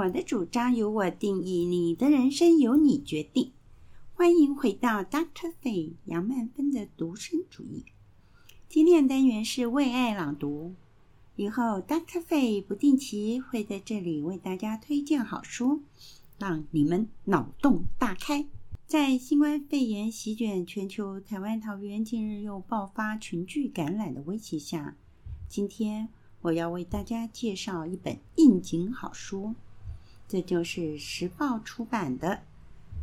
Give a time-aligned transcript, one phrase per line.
[0.00, 3.52] 我的主张由我定义，你的人生由你决定。
[4.14, 5.52] 欢迎回到 Dr.
[5.62, 7.84] Faye 杨曼芬的独身主义。
[8.66, 10.74] 今天的单元是为爱朗读。
[11.36, 12.24] 以后 Dr.
[12.26, 15.82] Faye 不定期会在这里为大家推荐好书，
[16.38, 18.46] 让你们脑洞大开。
[18.86, 24.96] 在新冠肺炎席卷全球，台湾桃园近日又爆发群聚感染的威胁下，
[25.46, 26.08] 今天
[26.40, 29.54] 我要为大家介绍一本应景好书，
[30.30, 32.28] 这就是时报出版的《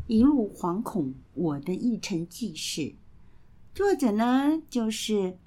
[0.07, 2.81] 一路惶恐：我的一城记事》，
[3.75, 5.37] 作者呢就是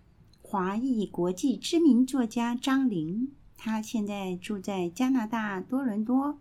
[0.43, 6.39] 华裔国际知名作家张玲，他现在住在加拿大多伦多。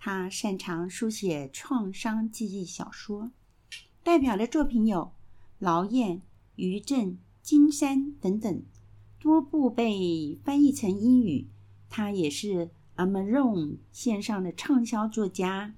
[0.00, 3.30] 他擅长书写创伤记忆小说，
[4.02, 4.98] 代表的作品有
[5.60, 6.16] 《劳燕》
[6.56, 7.00] 《余震》
[7.40, 8.62] 《金山》等等，
[9.20, 11.46] 多部被翻译成英语。
[11.88, 15.74] 他也是 Amazon 线上的畅销作家。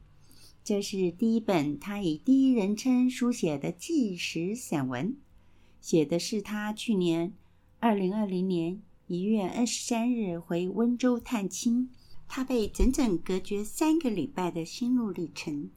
[0.65, 5.17] 这是第一本他以第一人称书写的纪实散文，
[5.81, 7.33] 写的是他去年
[7.81, 11.91] 二零二零年一月二十三日回温州探亲。
[12.31, 15.71] 他被整整隔绝三个礼拜的心路历程，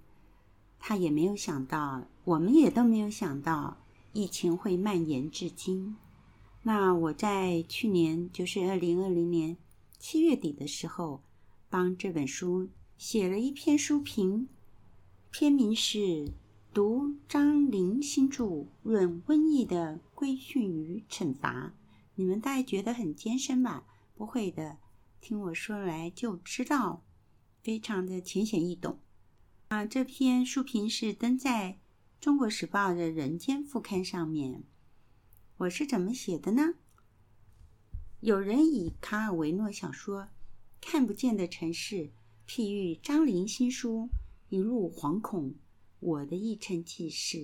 [0.79, 3.77] 他也没有想到，我们也都没有想到，
[4.11, 5.95] 疫情会蔓延至今。
[6.63, 9.55] 那我在去年，就是二零二零年
[9.97, 11.21] 七月底的时候，
[11.71, 14.49] 帮这本书写了一篇书评，
[15.31, 15.99] 篇名是
[16.73, 18.43] 《读张玲新著
[18.83, 21.67] 《论瘟疫的规训与惩罚》》。
[22.15, 23.85] 你们大概觉得很艰深吧？
[24.15, 24.79] 不会的。
[25.21, 27.05] 听我说来就知道，
[27.63, 28.99] 非常的浅显易懂。
[29.69, 31.79] 啊，这篇书评是登在
[32.23, 34.65] 《中国时报》的人间副刊上面。
[35.55, 36.73] 我是怎么写的呢？
[38.19, 40.23] 有人以卡尔维诺小说
[40.81, 41.95] 《看不见的城市》
[42.45, 44.09] 譬喻张玲新书
[44.49, 45.55] 《一路惶恐：
[46.01, 47.37] 我的一城记事》，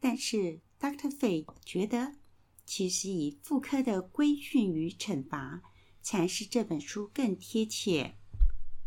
[0.00, 1.10] 但是 Dr.
[1.10, 2.14] Faye 觉得，
[2.64, 5.62] 其实以傅柯的规训与惩罚。
[6.06, 8.14] 才是这本书更贴切。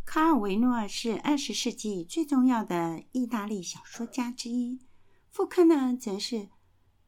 [0.06, 4.78] 卡尔维诺是二十世纪最重要的意大利小说家之一，
[5.32, 6.50] 傅柯呢，则是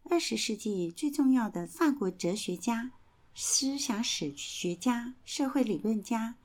[0.05, 2.91] 二十世纪最重要的法国哲学家、
[3.35, 6.38] 思想史学家、社会理论家、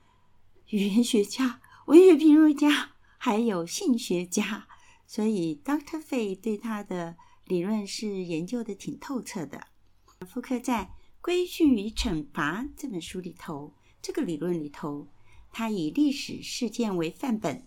[0.75, 4.67] 语言学家、 文学评论家，还有性学家。
[5.07, 6.01] 所以，Dr.
[6.01, 7.15] Fay 对他的
[7.45, 9.67] 理论是研究的挺透彻的。
[10.27, 10.91] 福克在。
[11.27, 15.07] 《规训与惩罚》这本书里头，这个理论里头，
[15.51, 17.65] 他以历史事件为范本。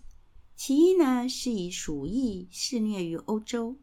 [0.55, 3.75] 其一呢，是以鼠疫肆虐于欧洲，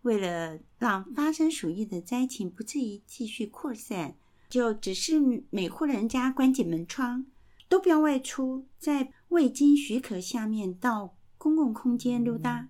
[0.00, 4.16] 为了让发生鼠疫的灾情不至于继续扩散，
[4.48, 7.26] 就只是每户人家关紧门窗，
[7.68, 12.68] 都不要外出，在未经许可下面到公共空间溜达。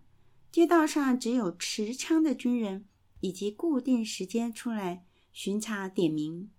[0.51, 2.87] 街道上只有持枪的军人，
[3.21, 5.05] 以及固定时间出来。
[5.31, 6.51] 巡查点名，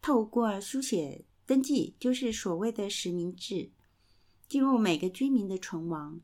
[0.00, 3.70] 透过书写登记，就是所谓的实名制，
[4.48, 6.20] 记录每个居民的存亡，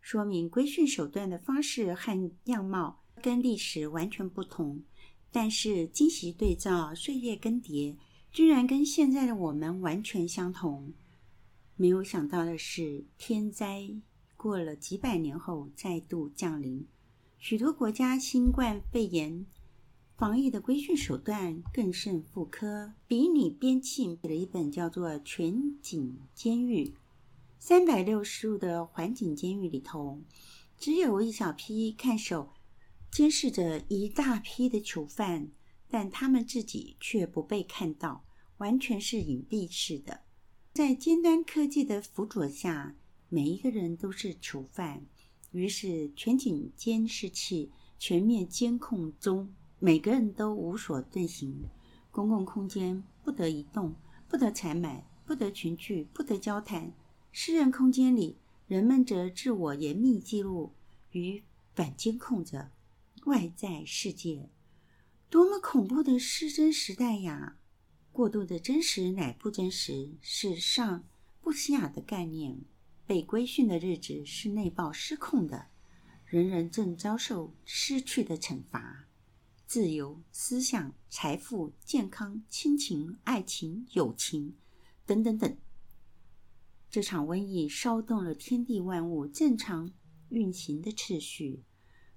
[0.00, 4.82] 说明规训手段的方式和样貌跟历史完全不同。
[5.30, 7.94] 但是今昔对照，岁月更迭，
[8.30, 10.92] 居然跟现在的我们完全相同。
[11.76, 13.90] 没有想到的是，天灾
[14.36, 16.86] 过了几百年后再度降临，
[17.38, 19.46] 许多国家新冠肺炎。
[20.16, 26.84] 防疫的规训手段更胜傅柯，比拟边沁写了一本叫做《全景监狱》。
[27.60, 30.20] 三百六十度的环境监狱里头，
[30.76, 32.52] 只有一小批看守
[33.12, 35.48] 监视着一大批的囚犯，
[35.90, 38.24] 但他们自己却不被看到，
[38.58, 40.20] 完全是隐蔽式的。
[40.74, 42.94] 在尖端科技的辅佐下，
[43.28, 45.06] 每一个人都是囚犯。
[45.52, 49.54] 于是，全景监视器全面监控中。
[49.80, 51.64] 每个人都无所遁形，
[52.10, 53.94] 公共空间不得移动，
[54.28, 56.92] 不得采买，不得群聚，不得交谈。
[57.32, 58.36] 私人空间里，
[58.66, 60.72] 人们则自我严密记录
[61.12, 61.42] 与
[61.74, 62.72] 反监控着
[63.26, 64.50] 外在世界。
[65.30, 67.58] 多么恐怖的失真时代呀！
[68.12, 71.04] 过度的真实乃不真实，是上
[71.42, 72.64] 不起雅的概念。
[73.06, 75.66] 被规训的日子是内爆失控的，
[76.24, 79.06] 人人正遭受失去的惩罚。
[79.66, 84.56] 自由、思想、财富、健康、亲情、爱情、友情，
[85.04, 85.58] 等等等。
[86.90, 89.92] 这场瘟疫骚动了天地万物正常
[90.30, 91.64] 运行的秩序。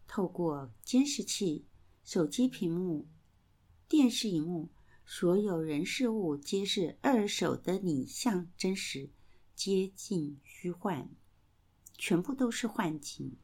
[0.08, 1.66] 透过监视器、
[2.04, 3.08] 手机屏幕、
[3.88, 4.70] 电视荧幕，
[5.06, 9.10] 所有人事物皆是二手的影像真实，
[9.56, 11.10] 接近虚幻，
[11.98, 13.38] 全部都是幻境。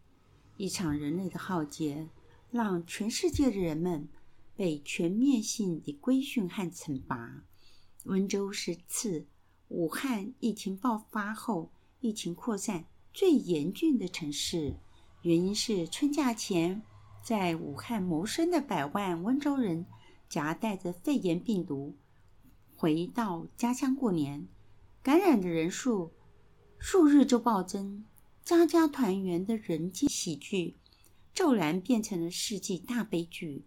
[0.57, 2.09] 一场人类的浩劫，
[2.49, 4.09] 让全世界的人们
[4.55, 7.45] 被全面性的规训和惩罚。
[8.05, 9.27] 温州是次
[9.67, 14.79] 武汉疫情爆发后疫情扩散最严峻的城市，
[15.21, 16.81] 原因是春假前
[17.27, 19.85] 在武汉谋生的百万温州人
[20.29, 21.93] 夹带着肺炎病毒
[22.77, 24.47] 回到家乡过年，
[25.03, 26.13] 感染的人数
[26.79, 28.05] 数日就暴增。
[28.45, 30.77] 家家团圆的人间喜剧，
[31.33, 33.65] 骤然变成了世纪大悲剧。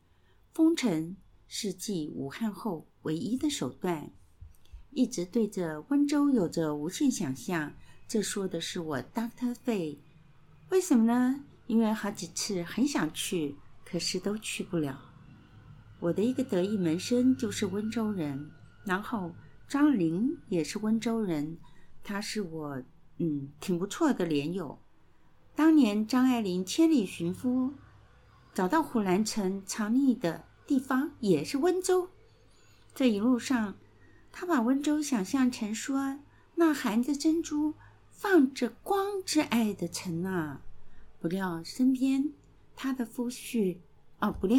[0.54, 4.10] 封城是继武汉后唯一的手段。
[4.92, 7.74] 一直对着温州有着无限想象，
[8.08, 9.54] 这说的是我 Dr.
[9.66, 9.98] Fay。
[10.70, 11.44] 为什么呢？
[11.70, 15.00] 因为好几次很想去，可是都去不了。
[16.00, 18.50] 我的一个得意门生就是温州人，
[18.84, 19.32] 然后
[19.68, 21.58] 张玲也是温州人，
[22.02, 22.82] 他是我。
[23.18, 24.80] 嗯，挺不错的连友。
[25.54, 27.74] 当年张爱玲千里寻夫，
[28.52, 32.08] 找到胡兰成藏匿的地方也是温州。
[32.96, 33.76] 这一路上，
[34.32, 36.18] 他把温州想象成说
[36.56, 37.74] 那含着珍珠、
[38.10, 40.62] 放着光之爱的城啊。
[41.20, 42.32] 不料身边
[42.74, 43.78] 他的夫婿，
[44.18, 44.58] 啊，不料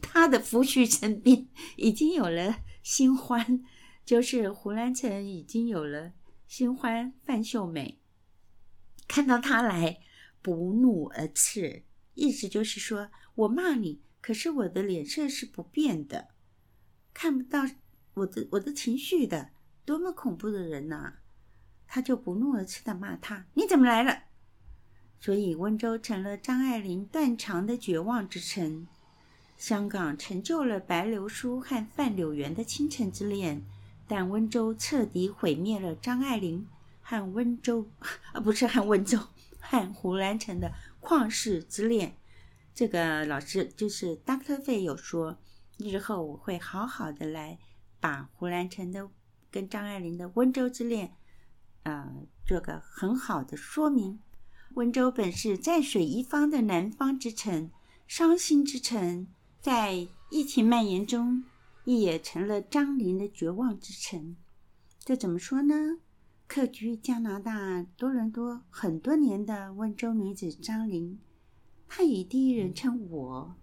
[0.00, 1.46] 他的夫婿身边
[1.76, 3.62] 已经有了新欢，
[4.06, 6.12] 就是胡兰成已经有了。
[6.46, 8.00] 新欢范秀美
[9.06, 10.00] 看到他来，
[10.40, 11.82] 不怒而赤，
[12.14, 16.28] 意思就是说我骂你，可是我的脸色是不变的，
[17.12, 17.66] 看不到
[18.14, 19.50] 我的我的情绪的，
[19.84, 21.18] 多么恐怖的人呐、
[21.86, 24.22] 他就不怒而赤的骂他：“你怎么来了？”
[25.20, 28.86] 所以温州成了张爱玲断肠的绝望之城。
[29.56, 33.64] 香港成就了白流苏和范柳原的倾城之恋。
[34.10, 36.66] 但温州彻底毁灭了张爱玲
[37.02, 37.86] 和温州，
[38.32, 39.18] 啊，不是和温州，
[39.60, 40.72] 和胡兰成的
[41.02, 42.16] 旷世之恋。
[42.74, 45.36] 这个老师就是 Doctor 费有说，
[45.76, 47.58] 日后我会好好的来
[48.00, 49.10] 把胡兰成的
[49.50, 51.12] 跟张爱玲的温州之恋，
[51.82, 52.10] 呃，
[52.46, 54.20] 做个很好的说明。
[54.78, 57.72] 温州本是在水一方的南方之城，
[58.06, 59.26] 伤心之城，
[59.60, 61.42] 在疫情蔓延中。
[61.84, 64.36] 亦也成了张玲的绝望之城。
[65.00, 65.98] 这怎么说呢？
[66.46, 71.18] 客居加拿大多伦多很多年的温州女子张玲，
[71.88, 73.56] 她以第一人称我，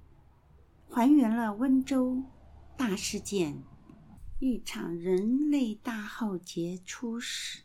[0.90, 2.24] 还原了温州
[2.76, 3.64] 大事件，
[4.40, 7.62] 一场人类大浩劫初始。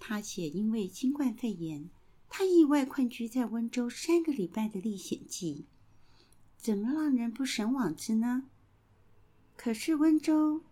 [0.00, 1.90] 她写因为新冠肺炎，
[2.28, 5.66] 他意外困居在温州三个礼拜的历险记，
[6.56, 8.44] 怎么让人不神往之呢？
[9.56, 10.62] 可是温州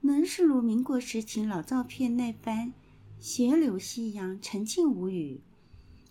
[0.00, 2.72] 能是如民国时期老照片那般
[3.18, 5.42] 斜柳夕阳、沉静无语，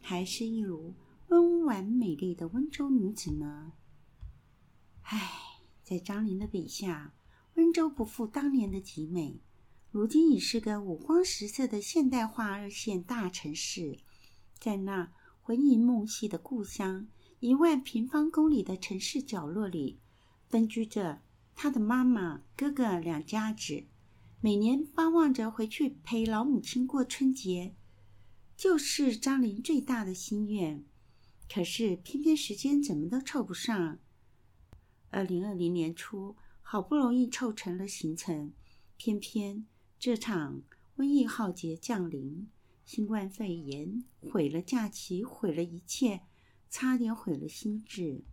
[0.01, 0.93] 还是一如
[1.29, 3.73] 温婉美丽的温州女子呢？
[5.03, 5.31] 唉，
[5.83, 7.13] 在张玲的笔下，
[7.55, 9.41] 温州不复当年的极美，
[9.89, 13.97] 如今已是个五光十色的现代化二线大城市。
[14.61, 17.07] 在那魂萦梦系的故乡，
[17.39, 19.99] 一万平方公里的城市角落里，
[20.47, 21.23] 分居着。
[21.55, 23.85] 他的妈妈、哥哥两家子，
[24.39, 27.75] 每年巴望着回去陪老母亲过春节，
[28.55, 30.85] 就是张玲最大的心愿。
[31.51, 33.97] 可是偏偏时间怎么都凑不上。
[35.09, 38.53] 二零二零年初，好不容易凑成了行程，
[38.95, 39.65] 偏偏
[39.99, 40.61] 这场
[40.97, 42.47] 瘟疫浩劫降临，
[42.93, 46.23] 新冠肺炎毁了假期，毁了一切，
[46.69, 48.25] 差点毁了心智。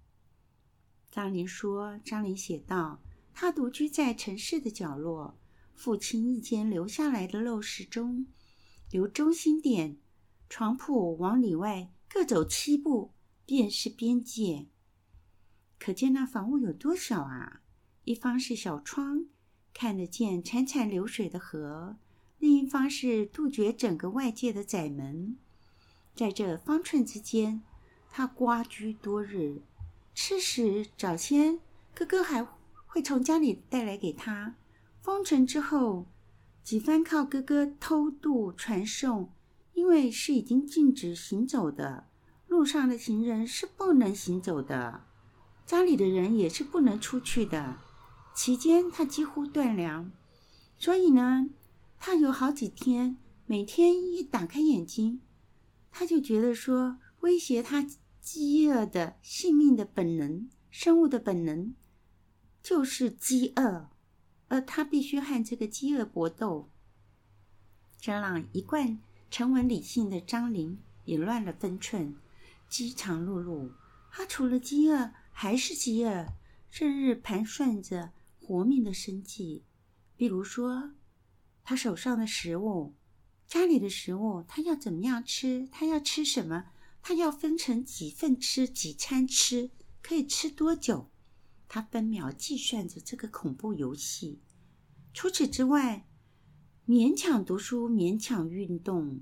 [1.12, 3.00] 张林说：“张林写道。”
[3.33, 5.38] 他独居在城市的角落，
[5.77, 8.27] 父亲一间留下来的陋室中，
[8.91, 9.99] 由中心点
[10.49, 13.12] 床铺往里外各走七步，
[13.47, 14.67] 便是边界。
[15.79, 17.62] 可见那房屋有多小啊！
[18.03, 19.27] 一方是小窗，
[19.73, 21.99] 看得见潺潺流水的河；
[22.38, 25.37] 另一方是杜绝整个外界的窄门。
[26.14, 27.62] 在这方寸之间，
[28.11, 29.62] 他蜗居多日，
[30.14, 31.61] 吃食早先
[31.95, 32.47] 哥哥还。
[32.90, 34.54] 会从家里带来给他。
[35.02, 36.07] 封城之后，
[36.64, 39.30] 几番靠哥哥偷渡传送，
[39.75, 42.09] 因为是已经禁止行走的，
[42.47, 45.04] 路上的行人是不能行走的，
[45.66, 47.76] 家里的人也是不能出去的。
[48.35, 50.11] 期间他几乎断粮，
[50.78, 51.50] 所以呢，
[51.99, 55.21] 他有好几天每天一打开眼睛，
[55.90, 57.87] 他就觉得说，威胁他
[58.21, 61.75] 饥饿的性命的本能，生物的本能。
[62.61, 63.88] 就是饥饿，
[64.49, 66.69] 而他必须和这个饥饿搏斗，
[67.99, 68.99] 这让一贯
[69.31, 72.17] 沉稳理性的张玲也乱了分寸，
[72.69, 73.71] 饥肠辘辘。
[74.11, 76.26] 他除了饥饿还是饥饿，
[76.71, 79.64] 日日盘算着活命的生计。
[80.17, 80.90] 比如说，
[81.69, 82.95] 他手上的食物，
[83.47, 85.69] 家里的食物，他要怎么样吃？
[85.71, 86.65] 他要吃什么？
[87.03, 89.71] 他要分成几份吃，几餐吃，
[90.01, 91.11] 可以吃多久？
[91.69, 94.41] 他分秒计算着这个恐怖游戏。
[95.13, 96.09] 除此之外，
[96.87, 99.21] 勉强读书，勉强运动。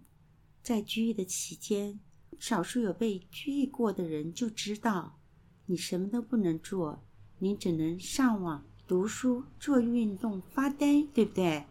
[0.62, 1.98] 在拘役的期间，
[2.38, 5.18] 少数有被拘役过的人就知道，
[5.66, 7.04] 你什么都不能做，
[7.40, 11.66] 你只能上网读书、做运动、发呆，对不对？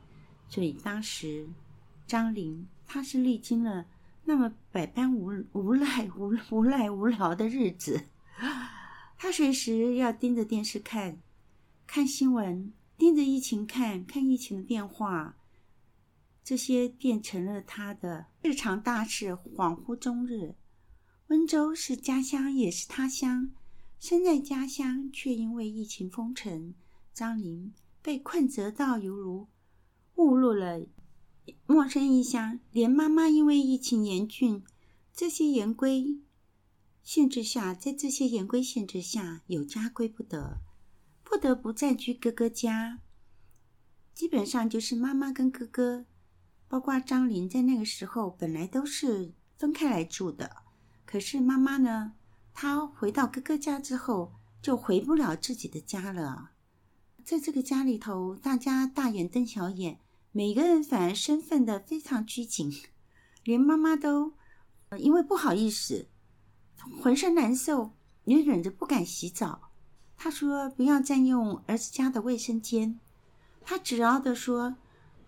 [0.48, 1.48] 所以当时
[2.08, 3.86] 张玲她是历经了
[4.24, 8.06] 那么百般无无赖、无无赖无聊的日子，
[9.18, 11.20] 她随时要盯着电视看，
[11.86, 15.38] 看新闻，盯着疫情看，看疫情的变化。
[16.44, 20.56] 这些变成了他的日常大事，恍惚终日。
[21.28, 23.52] 温州是家乡，也是他乡。
[24.00, 26.76] 身在家乡，却因为疫情封城，
[27.14, 27.74] 张玲
[28.04, 29.48] 被困折到犹如
[30.16, 30.86] 误入了
[31.66, 32.60] 陌生异乡。
[32.72, 34.64] 连妈妈因为疫情严峻，
[35.14, 36.20] 这些严规
[37.04, 40.58] 限制下，在这些严规限制下，有家归不得，
[41.24, 43.00] 不得不暂居哥哥家。
[44.14, 46.06] 基本上就是妈妈跟哥哥。
[46.68, 50.64] 包括张琳在那个时候本来都是分开来住的，
[51.06, 52.14] 可是妈妈呢，
[52.56, 56.50] 她回到哥哥家之后就回不了自己的家了。
[57.24, 60.00] 在这个家里头，大家大眼瞪小眼，
[60.38, 62.70] 每个人反而身份的非常拘谨，
[63.46, 64.34] 连妈妈都
[64.98, 66.10] 因为不好意思，
[67.02, 67.94] 浑身难受，
[68.26, 69.70] 也忍着不敢洗澡。
[70.18, 73.00] 他说不要占用儿子家的卫生间，
[73.62, 74.76] 他执拗地说。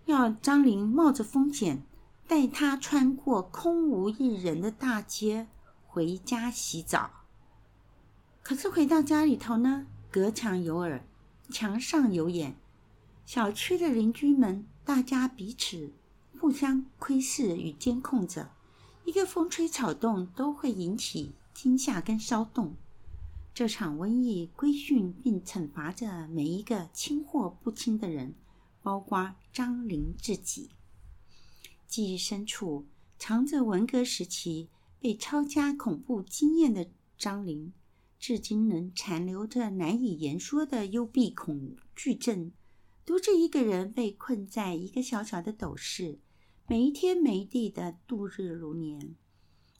[0.08, 1.84] 要张玲冒着风险
[2.30, 5.48] 带他穿过空无一人的大街
[5.86, 7.12] 回家洗澡。
[8.42, 11.06] 可是回到家里头呢，隔墙有耳，
[11.50, 12.56] 墙上有眼，
[13.26, 15.92] 小区的邻居们大家彼此
[16.40, 18.54] 互相窥视与监控着，
[19.04, 22.74] 一个风吹草动都会引起惊吓跟骚动。
[23.54, 28.34] 这场瘟疫规训并惩罚着每一个轻或不轻的人。
[28.82, 30.70] 包括张玲自己，
[31.86, 32.86] 记忆深处
[33.20, 34.70] 藏着文革时期
[35.02, 37.74] 被抄家恐怖经验的张玲，
[38.18, 42.54] 至今仍残留着难以言说的幽闭恐惧症，
[43.08, 46.20] 独自一个人被困在一个小小的斗室，
[46.68, 49.16] 没天没地的度日如年，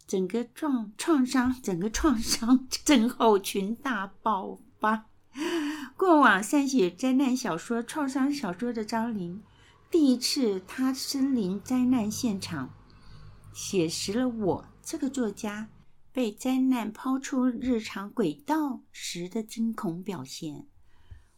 [0.08, 5.10] 整个创创伤，整个创伤症候群大爆发。
[5.98, 9.44] 过往善写灾难小说、创伤小说的张琳，
[9.92, 12.74] 第一次他身临灾难现场，
[13.54, 15.68] 写实了我这个作家
[16.14, 20.66] 被灾难抛出日常轨道时的惊恐表现。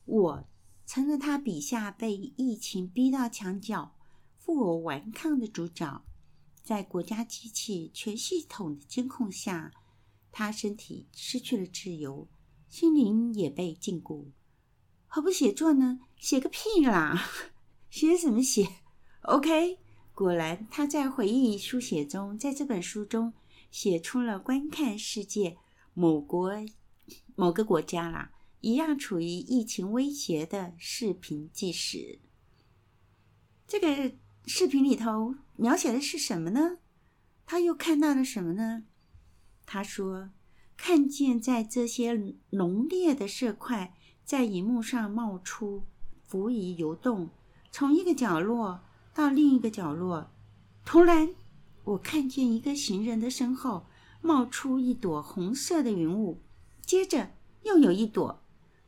[0.05, 0.47] 我
[0.89, 3.93] 成了他笔下被疫情逼到墙角、
[4.39, 6.03] 负隅顽抗的主角，
[6.63, 9.71] 在国家机器全系统的监控下，
[10.31, 12.27] 他身体失去了自由。
[12.67, 14.31] 心灵也被禁锢，
[15.05, 15.99] 何不写作呢？
[16.17, 17.23] 写个屁啦！
[17.91, 18.67] 写什么写
[19.21, 19.77] ？OK，
[20.15, 23.31] 果然他在回忆书写中，在这本书中
[23.69, 25.55] 写出了观看世界
[25.93, 26.51] 某国
[27.35, 28.31] 某个国家啦，
[28.61, 32.19] 一样处于疫情威胁的视频纪实。
[33.67, 34.13] 这个
[34.45, 36.77] 视频里头描写的是什么呢？
[37.45, 38.83] 他又看到了什么呢？
[39.65, 40.31] 他说。
[40.81, 45.83] 看见在这些浓烈的色块在荧幕上冒出、
[46.23, 47.31] 浮移、游动，
[47.69, 48.79] 从一个角落
[49.13, 50.31] 到另一个角落。
[50.85, 51.35] 突然，
[51.83, 53.87] 我看见一个行人的身后
[54.21, 56.41] 冒出一朵红色的云雾，
[56.85, 57.31] 接着
[57.63, 58.38] 又有一朵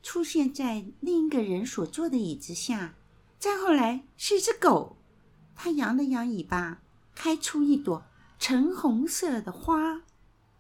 [0.03, 2.95] 出现在另一个人所坐的椅子下，
[3.37, 4.97] 再后来是一只狗，
[5.55, 6.81] 它扬了扬尾巴，
[7.15, 8.05] 开出一朵
[8.39, 10.01] 橙红色的花。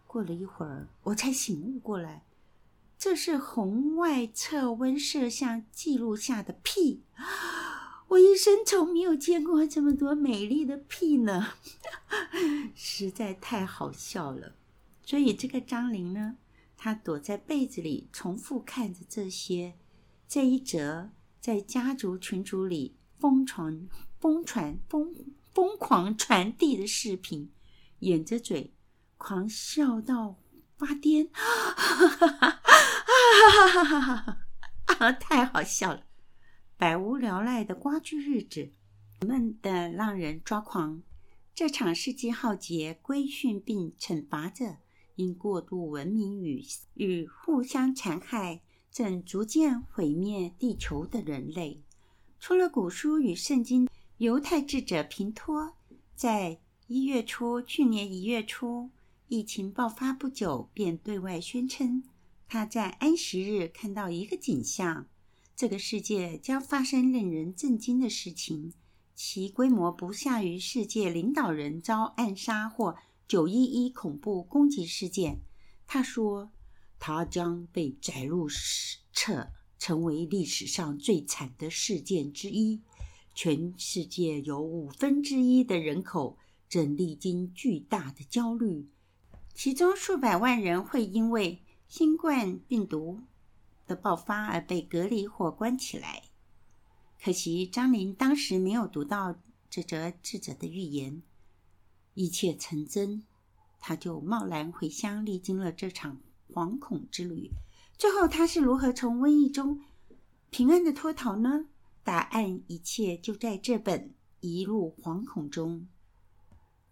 [0.05, 2.23] 过了一会儿，我才醒悟过来，
[2.97, 7.03] 这是红外测温摄像记录下的屁。
[8.09, 11.53] 我一生从没有见过这么多美丽的屁呢，
[12.75, 14.55] 实在太好笑了。
[15.05, 16.35] 所以这个张玲呢，
[16.83, 19.77] 他躲在被子里，重复看着这些
[20.27, 23.87] 这一则在家族群组里疯传、
[24.19, 25.13] 疯传、疯
[25.53, 27.51] 疯狂传递的视频，
[27.99, 28.73] 掩着嘴。
[29.17, 30.39] 狂笑到
[30.75, 32.27] 发癫，哈哈
[33.67, 34.37] 哈哈哈哈！
[34.97, 36.05] 啊，太好笑了！
[36.77, 38.71] 百无聊赖的蜗居日子，
[39.27, 41.03] 闷得让人抓狂。
[41.53, 44.77] 这场世纪浩劫规训并惩罚着
[45.15, 46.63] 因过度文明与
[46.95, 51.81] 与互相残害，正逐渐毁灭地球的人类。
[52.39, 53.87] 除了古书与圣经，
[54.17, 55.73] 犹太智者平托
[56.15, 58.89] 在一月初，去年一月初，
[59.27, 62.03] 疫情爆发不久，便对外宣称，
[62.47, 65.07] 他在安息日看到一个景象：
[65.55, 68.73] 这个世界将发生令人震惊的事情，
[69.15, 72.97] 其规模不下于世界领导人遭暗杀或
[73.31, 75.39] 九一一恐怖攻击事件。
[75.87, 76.51] 他说，
[76.99, 82.81] 他将被载入史册，成为历史上最惨的事件之一。
[83.33, 88.89] 全世界有五分之一的人口正历经巨大的焦虑，
[89.53, 93.21] 其中数百万人会因为新冠病毒
[93.87, 96.23] 的爆发而被隔离或关起来。
[97.23, 101.23] 可惜张琳当时没有读到这则智者的预言，
[102.13, 103.23] 一切成真，
[103.79, 107.49] 他就贸然回乡，历经了这场惶恐之旅。
[107.97, 109.81] 最后他是如何从瘟疫中
[110.49, 111.67] 平安的脱逃呢？
[112.03, 115.87] 答案一切就在这本《一路惶恐》中。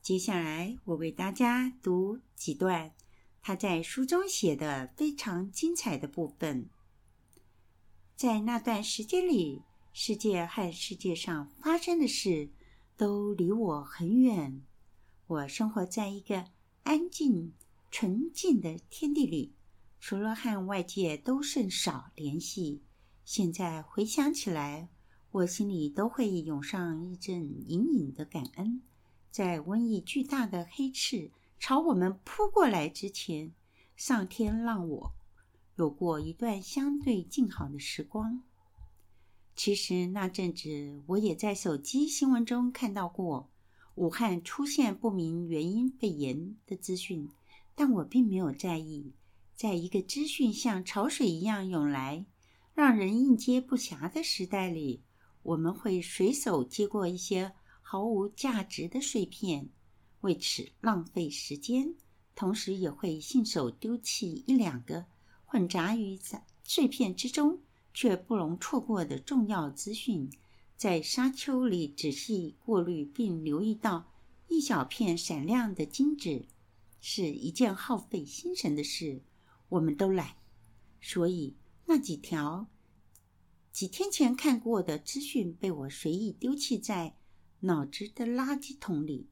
[0.01, 2.93] 接下来，我为大家读几段
[3.41, 6.69] 他在书中写的非常精彩的部分。
[8.15, 12.49] 在那段时间里，世界和世界上发生的事
[12.95, 14.61] 都离我很远。
[15.29, 16.45] 我生活在一个
[16.81, 17.53] 安静、
[17.91, 19.53] 纯净的天地里，
[19.99, 22.81] 除了和外界都甚少联系。
[23.23, 24.89] 现在回想起来，
[25.29, 28.81] 我心里都会涌上一阵隐隐的感恩，
[29.29, 33.53] 在瘟疫巨大的黑翅朝我们扑过来之前，
[33.95, 35.11] 上天让我
[35.75, 38.41] 有过一段相对静好的时光。
[39.55, 43.47] 其实那阵子，我也在手机新闻中看到过
[43.99, 47.27] 武汉出现不明原因肺炎的资讯，
[47.75, 49.11] 但我并没有在意。
[49.57, 52.25] 在一个资讯像潮水一样涌来，
[52.73, 55.03] 让人应接不暇的时代里。
[55.43, 59.67] 我们会随手接过一些毫无价值的碎片，
[60.21, 61.93] 为此浪费时间；
[62.35, 65.03] 同时也会信手丢弃一两个
[65.43, 66.17] 混杂于
[66.63, 67.59] 碎片之中
[67.93, 70.29] 却不容错过的重要资讯。
[70.79, 74.13] 在沙丘里仔细过滤，并留意到
[74.47, 76.45] 一小片闪亮的金子，
[77.01, 79.21] 是一件耗费心神的事。
[79.67, 80.37] 我们都懒，
[81.01, 82.67] 所以那几条。
[83.73, 87.17] 几天前看过的资讯被我随意丢弃在
[87.59, 89.27] 脑子的垃圾桶里。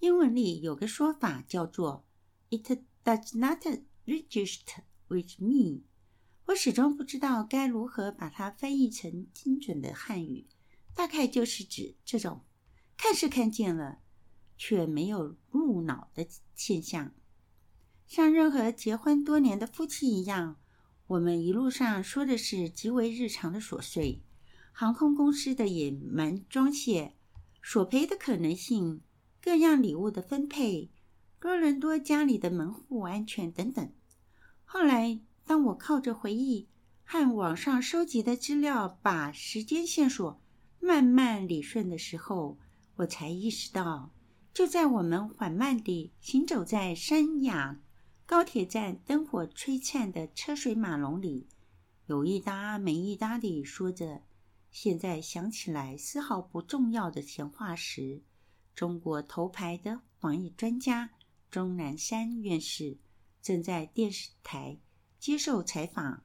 [0.00, 2.04] 英文里有个说法叫做
[2.50, 2.68] “It
[3.04, 3.64] does not
[4.06, 5.82] register with me”，
[6.46, 10.46] 我始终不知道该如何把它翻译成精准的汉语。
[11.00, 12.42] 大概就是指这种
[12.98, 14.00] 看是看见了，
[14.58, 17.14] 却没有入脑的现象，
[18.06, 20.58] 像任何结婚多年的夫妻一样。
[21.06, 24.22] 我们一路上说的是极为日常的琐碎，
[24.72, 27.14] 航空公司的隐瞒装卸、
[27.62, 29.00] 索赔的可能性、
[29.40, 30.90] 各样礼物的分配、
[31.40, 33.90] 多伦多家里的门户安全等等。
[34.66, 36.68] 后来，当我靠着回忆
[37.04, 40.38] 和网上收集的资料，把时间线索
[40.80, 42.58] 慢慢理顺的时候，
[42.96, 44.12] 我才意识到，
[44.52, 47.80] 就在我们缓慢地行走在山崖。
[48.26, 51.48] 高铁站灯火璀璨的车水马龙里，
[52.06, 54.22] 有一搭没一搭地说着
[54.70, 58.22] 现在想起来丝毫不重要的闲话时，
[58.74, 61.10] 中国头牌的防疫专家
[61.50, 62.98] 钟南山院士
[63.42, 64.78] 正在电视台
[65.18, 66.22] 接受采访，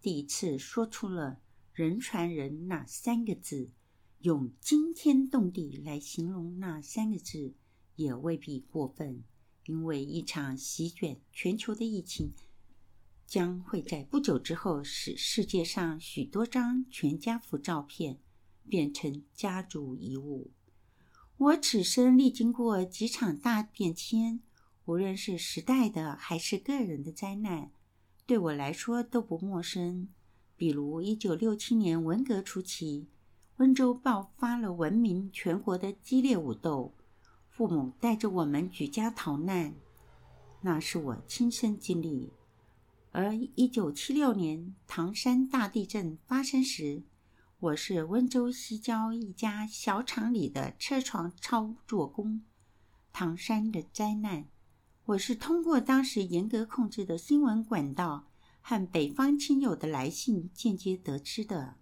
[0.00, 1.40] 第一次说出了
[1.72, 3.70] “人传人”那三个字，
[4.24, 7.52] 用惊天动地来形容那三个字
[7.94, 9.22] 也未必过分。
[9.66, 12.32] 因为一场席卷全球的疫情，
[13.26, 18.18] 将会在不久之后使世界上许多张全家福照片
[18.66, 20.50] 变成家族遗物。
[21.36, 24.40] 我此生历经过几场大变迁，
[24.86, 27.70] 无论是时代的还是个人的灾难，
[28.26, 30.08] 对我来说都不陌生。
[30.56, 33.08] 比如一九六七年文革初期，
[33.58, 36.92] 温州爆发了闻名全国的激烈武斗。
[37.48, 39.74] 父母带着我们举家逃难，
[40.62, 42.32] 那是我亲身经历。
[43.12, 47.04] 而一九七六年唐山大地震发生时，
[47.60, 52.42] 我是温州西郊一家小厂里的车床操作工。
[53.12, 54.48] 唐山的灾难，
[55.04, 58.26] 我是通过当时严格控制的新闻管道
[58.60, 61.76] 和北方亲友的来信间接得知的。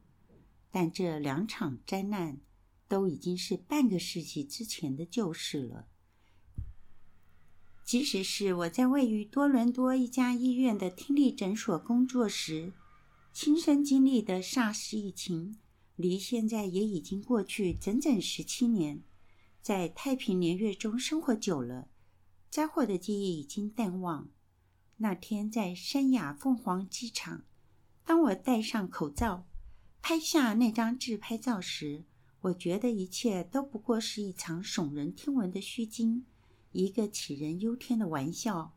[0.73, 2.41] 但这两场灾难，
[2.89, 5.87] 都已经是半个世纪之前的旧事了。
[7.85, 12.73] 即使是我在位于多伦多一家医院的听力诊所工作时，
[13.35, 15.59] 亲身经历的 SARS 疫情，
[15.97, 19.03] 离现在也已经过去整整十七年。
[19.61, 21.89] 在太平年月中生活久了，
[22.49, 24.31] 灾祸的记忆已经淡忘。
[24.97, 27.45] 那天在三亚凤凰机场，
[28.05, 29.47] 当我戴上口罩，
[30.05, 32.03] 拍下那张自拍照时，
[32.41, 36.27] 我觉得一切都不过是一场耸人听闻的虚惊。
[36.73, 38.77] 一个杞人忧天的玩笑，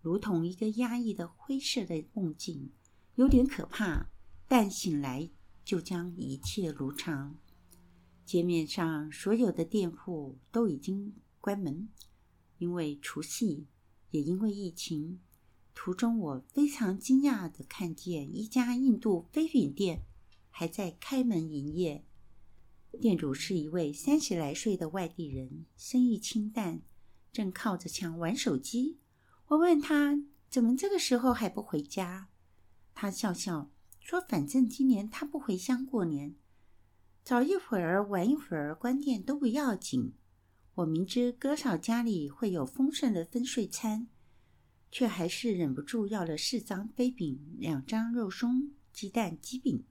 [0.00, 2.72] 如同一个压抑的灰色的梦境，
[3.16, 4.06] 有点可怕。
[4.48, 5.30] 但醒来
[5.66, 7.36] 就将一切如常。
[8.24, 11.90] 街面上所有的店铺都已经关门，
[12.56, 13.66] 因为除夕，
[14.10, 15.20] 也因为疫情。
[15.74, 20.06] 途中，我非常惊讶地看见一家印度飞饼店
[20.56, 22.04] 还在开门营业，
[23.00, 26.82] 店主是一位三十来岁的外地人，生意清淡。
[27.32, 29.00] 正靠着墙玩手机，
[29.48, 32.28] 我问他怎么这个时候还不回家？
[32.94, 36.36] 他笑笑说：“反正今年他不回乡过年，
[37.24, 40.14] 早一会儿晚一会儿关店都不要紧。”
[40.76, 44.06] 我明知哥嫂家里会有丰盛的分岁餐，
[44.92, 49.84] 却还是忍不住要了四张飞饼、两张肉松、鸡蛋鸡饼，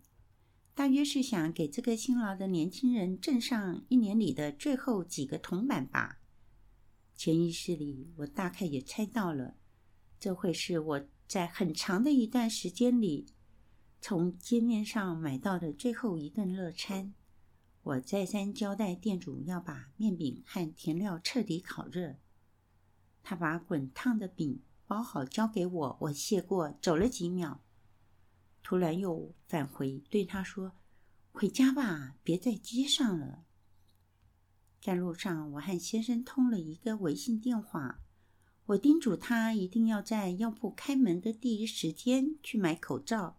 [0.76, 6.20] 大约是想给这个辛劳的年轻人挣上一年里的最后几个铜板吧。
[7.16, 9.56] 潜意识里，我大概也猜到了，
[10.20, 13.28] 这会是我在很长的一段时间里
[14.02, 17.14] 从街面上买到的最后一顿热餐。
[17.84, 22.16] 我再三交代店主要把面饼和甜料彻底烤热。
[23.22, 27.63] 他把滚烫的饼包好交给我，我谢过，走了几秒，
[28.64, 30.72] 突然又返回，对他说
[31.32, 33.44] ：“回家吧，别在街上了。”
[34.82, 38.00] 在路上，我和先生通了一个微信电话。
[38.66, 43.38] 我叮嘱他一定要在药铺开门的第一时间去买口罩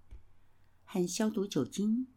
[0.84, 2.08] 和消毒酒精。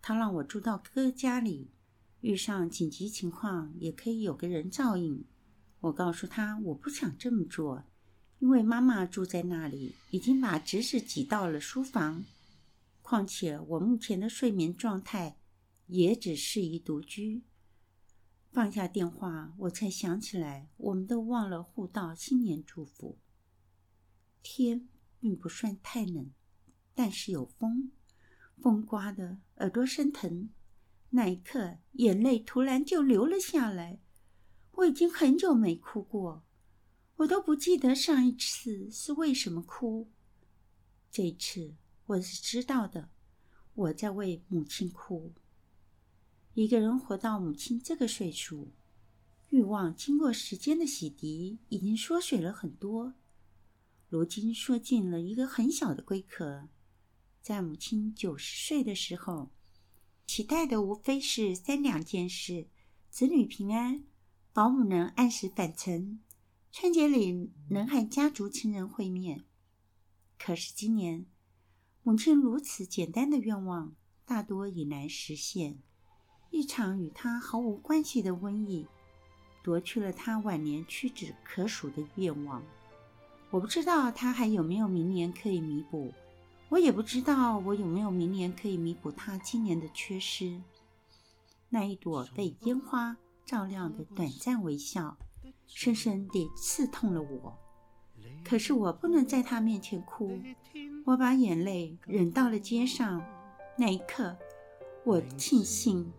[0.00, 1.72] 他让我住到哥家里，
[2.20, 5.24] 遇上紧急情况也可以有个人照应。
[5.80, 7.84] 我告诉他我不想这么做，
[8.38, 12.24] 因为妈妈住在那里，已经把侄子挤到了书房。
[13.12, 15.36] 况且我目前的睡眠状态
[15.88, 17.42] 也只适宜独居。
[18.50, 23.18] 放下电话，我才想起来，我们都忘了互道新年祝福。
[24.42, 24.88] 天
[25.20, 26.32] 并不算太冷，
[26.94, 27.92] 但是有风，
[28.56, 30.48] 风刮得耳朵生疼。
[31.10, 34.00] 那一刻，眼泪突然就流了下来。
[34.70, 36.46] 我已经很久没哭过，
[37.16, 40.10] 我都不记得上一次是为什么哭。
[41.10, 41.74] 这一次，
[42.12, 43.08] 我是知道的，
[43.74, 45.32] 我在为母亲哭。
[46.52, 48.72] 一个人活到母亲这个岁数，
[49.48, 53.14] 欲望经过时间的洗涤，已经缩水了很多。
[54.10, 56.68] 如今缩进了一个很小的龟壳。
[57.40, 59.50] 在母亲九十岁的时候，
[60.26, 62.68] 期待的无非是三两件事：
[63.08, 64.04] 子女平安，
[64.52, 66.20] 保姆能按时返程，
[66.70, 69.46] 春节里能和家族亲人会面。
[70.38, 71.24] 可是今年，
[72.04, 73.94] 母亲如此简单的愿望，
[74.26, 75.78] 大多已难实现。
[76.50, 78.88] 一场与他毫无关系的瘟疫，
[79.62, 82.60] 夺去了他晚年屈指可数的愿望。
[83.50, 86.12] 我不知道他还有没有明年可以弥补，
[86.70, 90.60] 我也不知道我有没有明年可以弥补他今年的缺失。
[91.68, 95.16] 那一朵被烟花照亮的短暂微笑，
[95.66, 97.56] 深深地刺痛了我。
[98.44, 100.38] 可是我不能在他面前哭，
[101.04, 103.22] 我把眼泪忍到了街上。
[103.76, 104.36] 那一刻，
[105.04, 106.12] 我庆幸。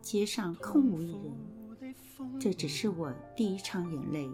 [0.00, 1.94] 街上空无一人，
[2.40, 4.30] 这只是我第一场眼泪。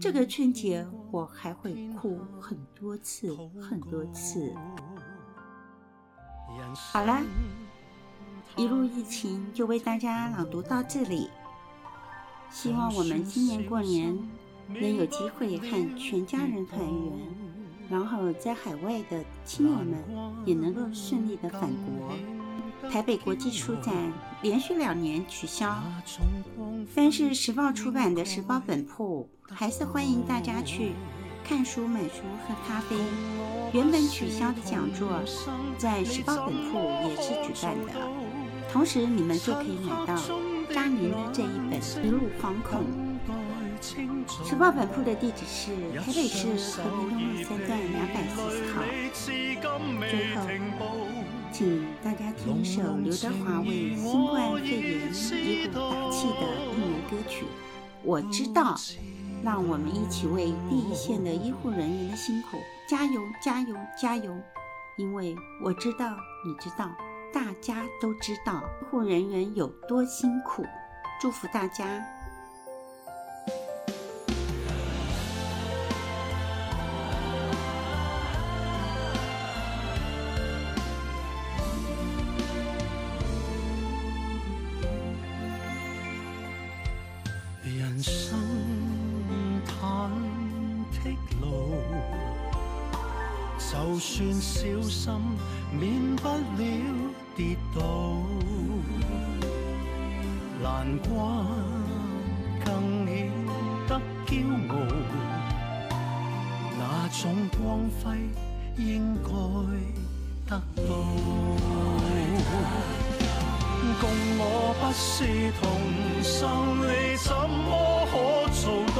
[0.00, 4.54] 这个春节我还会哭很多次，很多次。
[6.92, 7.20] 好了，
[8.56, 11.28] 一路疫情就为大家朗读到这里。
[12.50, 14.16] 希望我们今年过年
[14.68, 17.12] 能有机会和全家人团圆，
[17.90, 19.94] 然后在海外的亲友们
[20.44, 22.90] 也能够顺利的返国。
[22.90, 23.94] 台北国际书展
[24.42, 25.72] 连续两年取消，
[26.94, 30.92] 但是时报出版的时报本铺还是欢迎大家去
[31.44, 32.96] 看书、买书、喝咖啡。
[33.72, 35.08] 原本取消的讲座
[35.78, 37.92] 在时报本铺也是举办的，
[38.72, 40.20] 同时你们就可以买到
[40.74, 42.80] 张宁的这一本《一路惶恐》。
[43.82, 46.46] 时报本铺的地址是台北市
[46.80, 48.82] 和平东路三段两百四十号。
[50.08, 50.46] 最后。
[51.52, 56.42] 请大家听一首刘德华为新冠肺炎医护打气的
[56.72, 57.44] 应援歌曲，
[58.04, 58.76] 我知道。
[59.44, 62.56] 让我们一起为第一线的医护人员的辛苦
[62.88, 64.32] 加油、加油、加油！
[64.96, 66.16] 因为我知道，
[66.46, 66.88] 你知道，
[67.34, 70.64] 大家都知道医护人员有多辛苦。
[71.20, 72.02] 祝福大家！
[93.92, 95.12] 就算小心，
[95.78, 96.34] 免不了
[97.36, 97.82] 跌倒。
[100.62, 101.12] 难关
[102.64, 103.30] 更显
[103.86, 104.32] 得骄
[104.70, 104.72] 傲，
[106.78, 108.16] 那种光辉
[108.78, 109.28] 应该
[110.48, 110.82] 得到。
[114.00, 114.42] 共我
[114.80, 115.62] 不是同
[116.22, 116.40] 生，
[116.80, 117.68] 你怎么
[118.10, 118.12] 可
[118.54, 118.64] 做
[118.96, 118.98] 到？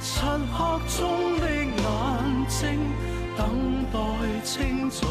[0.00, 0.06] 漆
[0.52, 0.58] 黑
[0.96, 0.96] 中
[1.40, 1.76] 的眼
[2.48, 3.07] 睛。
[3.38, 3.46] 等
[3.92, 3.98] 待
[4.42, 5.06] 清早，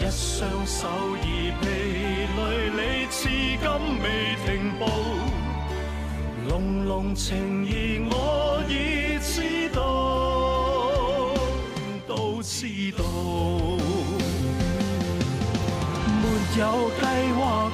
[0.00, 0.88] 一双手
[1.22, 1.64] 已疲
[2.36, 2.40] 累，
[2.74, 2.78] 你
[3.12, 3.20] 至
[3.62, 3.64] 今
[4.02, 4.04] 未
[4.44, 4.82] 停步。
[6.48, 8.72] 浓浓情意我已
[9.22, 9.78] 知道，
[12.08, 12.66] 都知
[12.98, 13.04] 道。
[16.20, 16.24] 没
[16.58, 17.02] 有计
[17.38, 17.70] 划。